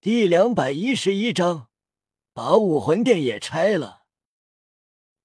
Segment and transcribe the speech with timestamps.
[0.00, 1.66] 第两百一十一章，
[2.32, 4.04] 把武魂殿也拆了。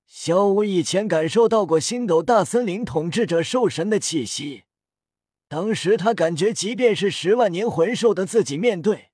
[0.08, 4.64] 小五以前感受到过星斗大森林统治者兽神的气息，
[5.48, 9.12] 当时他感觉，即便是十万年魂兽的自己面对，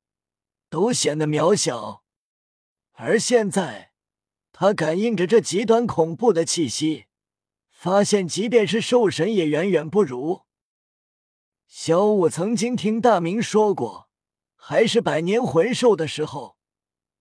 [0.69, 2.05] 都显得渺小。
[2.93, 3.91] 而现在，
[4.53, 7.07] 他感应着这极端恐怖的气息，
[7.69, 10.43] 发现，即便是兽神也远远不如。
[11.67, 14.08] 小五曾经听大明说过，
[14.61, 16.57] 还是百年魂兽的时候，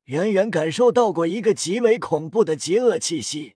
[0.05, 3.55] 远远感受到过一个极为恐怖的极恶气息。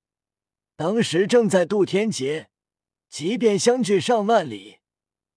[0.76, 2.48] 当时正在渡天劫，
[3.08, 4.78] 即便相距上万里，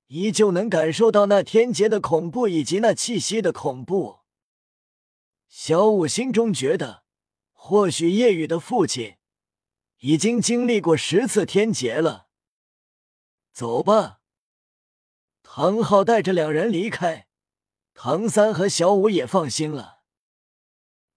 [0.08, 4.20] 依旧能感受到那天劫的恐怖以及那气息的恐怖。
[5.50, 7.04] 小五心中觉得，
[7.52, 9.16] 或许叶雨的父亲
[10.00, 12.28] 已经经历过十次天劫了。
[13.52, 14.22] 走吧，
[15.44, 17.28] 唐昊带着两人离开，
[17.98, 20.02] 唐三和小五也放心了。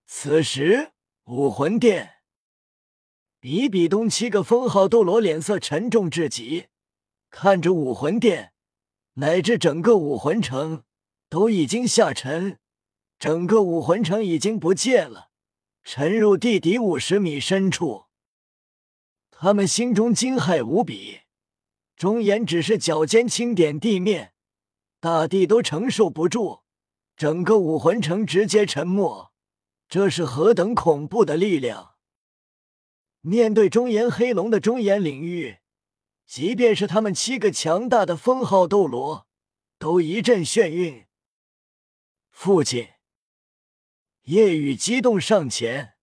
[0.06, 0.92] 此时，
[1.24, 2.14] 武魂殿。
[3.40, 6.68] 比比东七个封号斗罗脸色沉重至极，
[7.30, 8.52] 看着武魂殿
[9.14, 10.84] 乃至整个武魂城
[11.28, 12.58] 都已经下沉，
[13.18, 15.30] 整个武魂城已经不见了，
[15.82, 18.06] 沉入地底五十米深处。
[19.30, 21.20] 他们心中惊骇无比，
[21.96, 24.32] 中言只是脚尖轻点地面，
[25.00, 26.62] 大地都承受不住，
[27.18, 29.32] 整个武魂城直接沉默，
[29.88, 31.96] 这是何等恐怖的力量！
[33.22, 35.58] 面对中炎黑龙的中炎领域，
[36.28, 39.26] 即便是他们七个强大的封号斗罗，
[39.80, 41.06] 都一阵眩晕。
[42.30, 42.86] 父亲，
[44.26, 45.94] 夜雨激动上前。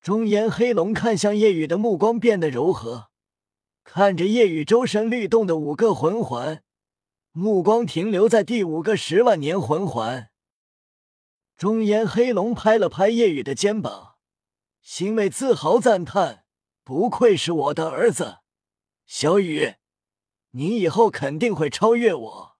[0.00, 3.10] 中炎黑龙看向夜雨的目光变得柔和，
[3.82, 6.62] 看着夜雨周身律动的五个魂环，
[7.38, 10.32] 目光停留在第五个十万年魂环。
[11.56, 14.16] 中烟黑龙拍了拍夜雨的肩膀。
[14.80, 16.44] 欣慰、自豪、赞叹，
[16.82, 18.38] 不愧是我的儿子，
[19.06, 19.76] 小雨，
[20.50, 22.58] 你以后肯定会超越我。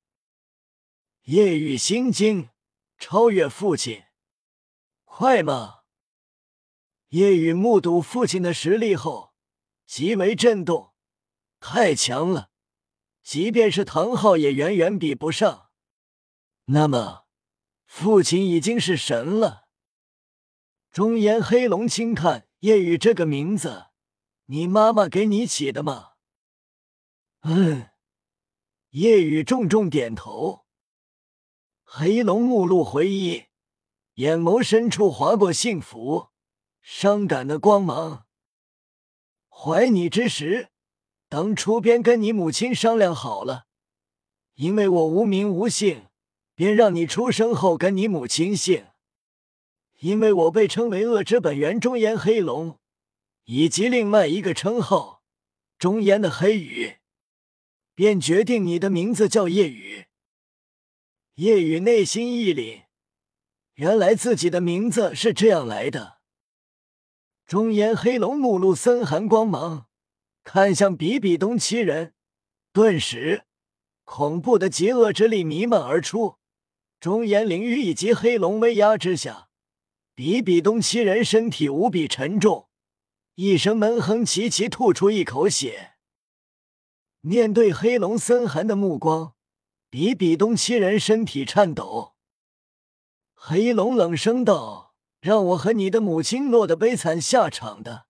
[1.22, 2.50] 夜雨心惊，
[2.98, 4.04] 超越父亲，
[5.04, 5.80] 快吗？
[7.08, 9.34] 夜雨目睹父亲的实力后，
[9.84, 10.92] 极为震动，
[11.58, 12.50] 太强了，
[13.28, 15.68] 即便是唐昊也远远比不上。
[16.64, 17.26] 那么，
[17.84, 19.68] 父亲已经是神了。
[20.90, 23.88] 中言黑龙轻叹：“夜雨这个名字，
[24.46, 26.12] 你妈妈给你起的吗？”
[27.44, 27.90] 嗯，
[28.92, 30.64] 夜雨重重点头。
[31.84, 33.48] 黑龙目露回忆，
[34.14, 36.30] 眼眸深处划过幸福、
[36.80, 38.26] 伤感的光芒。
[39.50, 40.70] 怀你之时，
[41.28, 43.66] 当初便跟你母亲商量好了，
[44.54, 46.06] 因为我无名无姓，
[46.54, 48.86] 便让你出生后跟你母亲姓。
[50.00, 52.78] 因为我被称为恶之本源中炎黑龙，
[53.44, 55.22] 以及另外一个称号
[55.76, 56.98] 中炎的黑羽，
[57.94, 60.06] 便决定你的名字叫夜雨。
[61.34, 62.84] 夜雨内心一凛，
[63.74, 66.18] 原来自己的名字是这样来的。
[67.44, 69.87] 中炎黑龙目露森寒光芒，
[70.50, 72.14] 看向比比东七人，
[72.72, 73.44] 顿时
[74.04, 76.36] 恐怖的极恶之力弥漫而出，
[76.98, 79.50] 中炎灵域以及黑龙威压之下。
[80.14, 82.70] 比比东七人身体无比沉重，
[83.34, 85.96] 一声闷哼，齐齐吐出一口血。
[87.20, 89.34] 面对黑龙森寒的目光，
[89.90, 92.14] 比比东七人身体颤抖。
[93.34, 98.06] 黑龙冷声道：“让我和你的母亲落得悲惨下场的，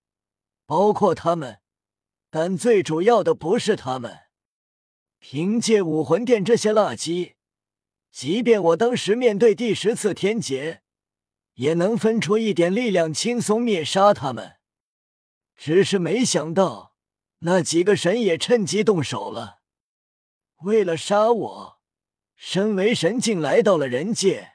[0.67, 1.59] 包括他们，
[2.31, 4.19] 但最主要的不是他们。
[5.19, 7.35] 凭借武魂殿这些垃圾，
[8.11, 10.83] 即便我当时面对第十次天劫。”
[11.59, 14.59] 也能分出一点力量，轻松灭杀他们。
[15.57, 16.95] 只是没想到，
[17.41, 19.59] 那几个神也趁机动手了。
[20.59, 21.81] 为了杀我，
[22.37, 24.53] 身为神境来到了人界。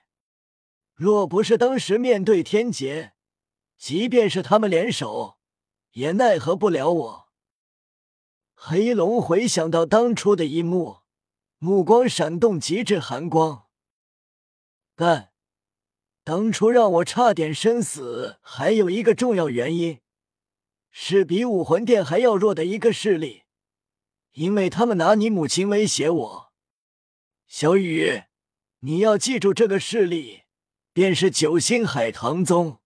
[0.93, 3.11] 若不是当时面对天劫，
[3.77, 5.37] 即便是他们联手，
[5.91, 7.22] 也奈何不了我。
[8.65, 10.99] 黑龙回想到当初的一幕，
[11.57, 13.65] 目光闪动极致寒光。
[14.95, 15.33] 但。
[16.23, 19.99] 当初让我差点身死，还有一个重要原因，
[20.89, 23.43] 是比武魂殿还要弱的一个势力，
[24.31, 26.53] 因为他们拿你母亲威胁我。
[27.45, 28.23] 小雨，
[28.79, 30.43] 你要记住这个势力，
[30.93, 32.79] 便是九星海棠宗。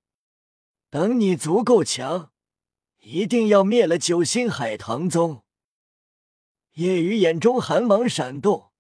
[0.90, 2.32] 等你足够强，
[3.04, 5.44] 一定要灭了九星海棠宗。
[6.78, 8.72] 叶雨眼中寒芒闪动，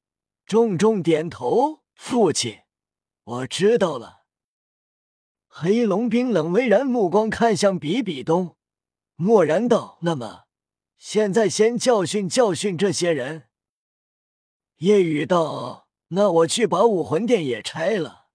[0.45, 2.59] 重重点头：“父亲。”
[3.25, 4.25] 我知道了。
[5.47, 8.55] 黑龙冰冷巍然目光看向比比东，
[9.15, 10.43] 默然道：“那么，
[10.99, 13.49] 现在先教训教训这些人。”
[14.77, 18.27] 夜雨道：“那我去把武魂殿也拆了。”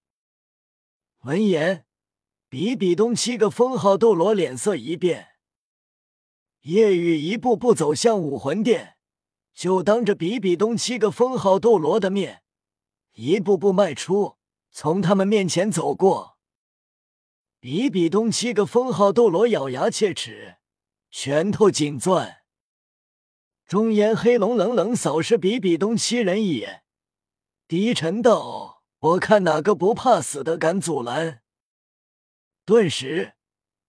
[1.23, 1.85] 闻言，
[2.49, 5.29] 比比东七个封号斗罗脸色一变。
[6.63, 8.92] 夜雨一步步走向武魂殿，
[9.53, 12.43] 就当着比比东七个封号斗罗的面，
[13.13, 14.37] 一步步迈出，
[14.71, 16.37] 从他们面前走过。
[17.59, 20.57] 比比东七个封号斗罗咬牙切齿，
[21.09, 22.43] 拳头紧攥。
[23.65, 26.83] 中烟黑龙冷冷扫视比比东七人一眼，
[27.67, 31.41] 低沉道：“我看哪个不怕死的敢阻拦。”
[32.65, 33.35] 顿时，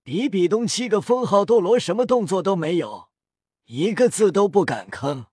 [0.05, 3.09] 比比东七个封号斗罗什么动作都没有，
[3.65, 5.27] 一个字都不敢吭。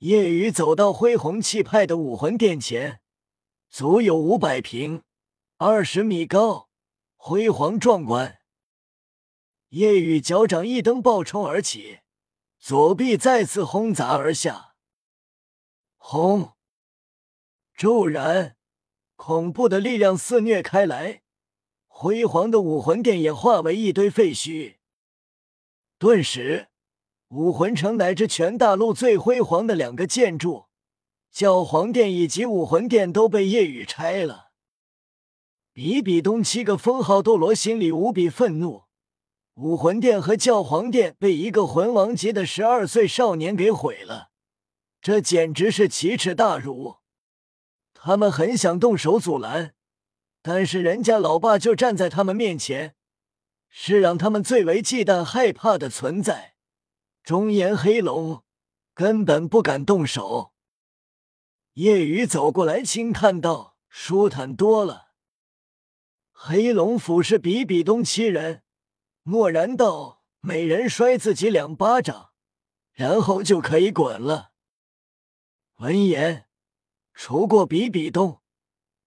[0.00, 3.00] 夜雨走到恢宏气派的武魂殿前，
[3.70, 5.02] 足有五百平，
[5.56, 6.68] 二十米高。
[7.16, 8.38] 辉煌壮观！
[9.70, 12.00] 夜雨脚掌一蹬，暴冲而起，
[12.58, 14.74] 左臂再次轰砸而下。
[15.96, 16.52] 轰！
[17.74, 18.56] 骤然，
[19.16, 21.22] 恐怖的力量肆虐开来，
[21.86, 24.76] 辉煌的武魂殿也化为一堆废墟。
[25.98, 26.68] 顿时，
[27.36, 30.68] 武魂城乃至全大陆最辉煌的两个建筑——
[31.30, 34.52] 教皇殿以及武魂殿，都被夜雨拆了。
[35.70, 38.84] 比比东七个封号斗罗心里无比愤怒，
[39.56, 44.30] 武魂殿和教皇殿被一个魂王级的十二岁少年给毁了，
[45.02, 46.96] 这简直是奇耻大辱。
[47.92, 49.74] 他们很想动手阻拦，
[50.40, 52.94] 但是人家老爸就站在他们面前，
[53.68, 56.55] 是让他们最为忌惮害怕的存在。
[57.26, 58.44] 中炎黑龙
[58.94, 60.52] 根本不敢动手。
[61.72, 65.08] 夜雨走过来轻叹道：“舒坦多了。”
[66.30, 68.62] 黑龙俯视比比东七人，
[69.24, 72.30] 默然道：“每人摔自己两巴掌，
[72.92, 74.52] 然后就可以滚了。”
[75.78, 76.46] 闻言，
[77.12, 78.40] 除过比比东，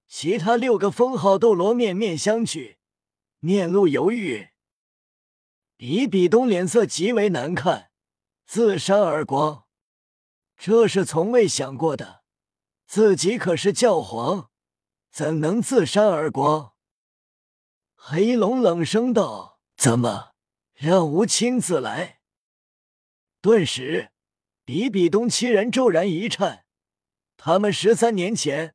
[0.10, 2.76] 其他六个封号斗罗面面相觑，
[3.40, 4.50] 面露犹豫。
[5.78, 7.89] 比比东脸色极为难看，
[8.52, 9.66] 自扇耳光，
[10.58, 12.24] 这是从未想过的。
[12.88, 14.50] 自己可是教皇，
[15.12, 16.74] 怎能自扇耳光？
[17.96, 20.32] 黑龙冷声道：“怎么，
[20.74, 22.22] 让吾亲自来？”
[23.40, 24.10] 顿时，
[24.66, 26.66] 比比东七人骤然一颤。
[27.38, 28.74] 他们十三年前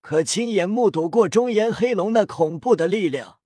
[0.00, 3.38] 可亲眼目睹过中炎黑龙那恐怖的力量。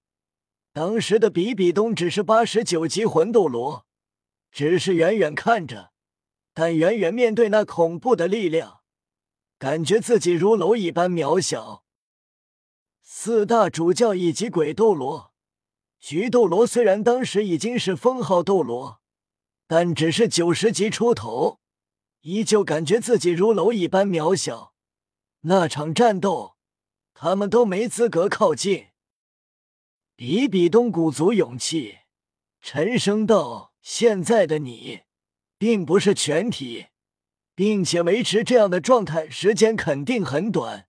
[0.72, 3.87] 当时的比比东只是八十九级魂斗罗，
[4.50, 5.92] 只是远远看着，
[6.54, 8.80] 但远远面对那恐怖的力量，
[9.58, 11.84] 感觉自己如蝼蚁般渺小。
[13.02, 15.32] 四大主教以及鬼斗罗、
[15.98, 19.00] 菊斗罗虽然当时已经是封号斗罗，
[19.66, 21.60] 但只是九十级出头，
[22.20, 24.74] 依旧感觉自己如蝼蚁般渺小。
[25.42, 26.56] 那场战斗，
[27.14, 28.88] 他们都没资格靠近。
[30.16, 31.98] 比比东鼓足勇气，
[32.60, 35.00] 沉声道：“现在的你，
[35.58, 36.86] 并不是全体，
[37.54, 40.86] 并且维持这样的状态时间肯定很短。”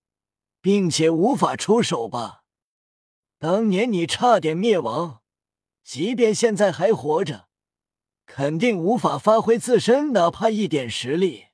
[0.62, 2.44] 并且无法出手吧？
[3.38, 5.22] 当年你差点灭亡，
[5.82, 7.48] 即便现在还活着，
[8.26, 11.46] 肯定无法发挥自身哪怕一点实力。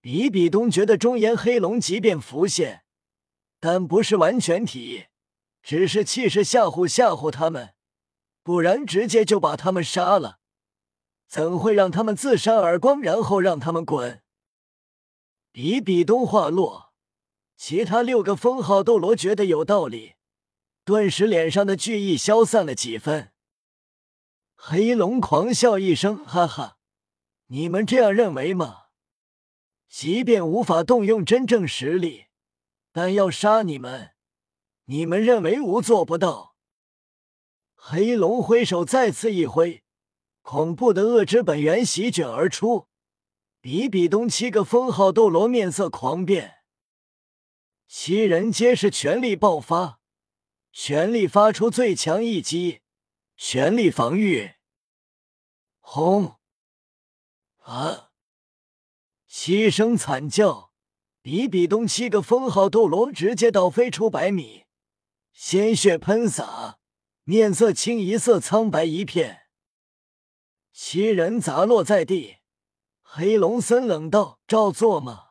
[0.00, 2.84] 比比东觉得中炎黑龙即便浮现，
[3.60, 5.08] 但不是完全体，
[5.62, 7.73] 只是气势吓唬吓唬他们，
[8.44, 10.38] 不然直接就把他们杀了，
[11.26, 14.22] 怎会让他们自扇耳光，然后让他们滚？
[15.50, 16.92] 比比东话落。
[17.56, 20.16] 其他六个封号斗罗觉得有道理，
[20.84, 23.32] 顿时脸上的惧意消散了几分。
[24.56, 26.76] 黑龙狂笑一声：“哈哈，
[27.46, 28.88] 你们这样认为吗？
[29.88, 32.26] 即便无法动用真正实力，
[32.92, 34.10] 但要杀你们，
[34.86, 36.53] 你们认为无做不到？”
[37.86, 39.82] 黑龙挥手再次一挥，
[40.40, 42.88] 恐怖的恶之本源席卷而出，
[43.60, 46.62] 比比东七个封号斗罗面色狂变。
[47.86, 50.00] 七人皆是全力爆发，
[50.72, 52.80] 全力发出最强一击，
[53.36, 54.52] 全力防御。
[55.80, 56.36] 轰！
[57.64, 58.12] 啊！
[59.26, 60.72] 七声惨叫，
[61.20, 64.64] 比比东七个封号斗罗直接倒飞出百米，
[65.34, 66.78] 鲜血喷洒，
[67.24, 69.46] 面色清一色苍白一片。
[70.72, 72.36] 七人砸落在地，
[73.00, 75.28] 黑龙森冷道：“照做吗？”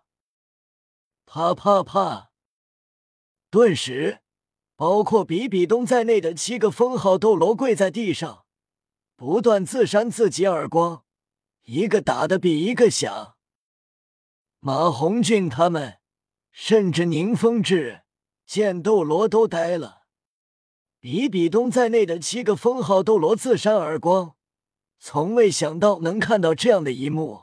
[1.27, 2.31] 啪啪啪。
[3.51, 4.21] 顿时，
[4.75, 8.45] 包括比比东在内的七个封号斗罗跪在地上，
[9.15, 11.05] 不断自扇自己耳光，
[11.61, 13.35] 一个打的比一个响。
[14.59, 15.99] 马红俊他们，
[16.49, 18.01] 甚至宁风致、
[18.47, 20.02] 剑斗罗都呆了。
[21.03, 24.35] 比比东在内的七个封号斗罗自扇耳光，
[25.01, 27.41] 从未想到能看到这样的一幕。